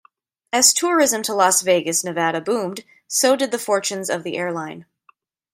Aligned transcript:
As 0.51 0.73
tourism 0.73 1.21
to 1.21 1.33
Las 1.35 1.61
Vegas, 1.61 2.03
Nevada, 2.03 2.41
boomed, 2.41 2.83
so 3.07 3.35
did 3.35 3.51
the 3.51 3.59
fortunes 3.59 4.09
of 4.09 4.23
the 4.23 4.35
airline. 4.35 4.87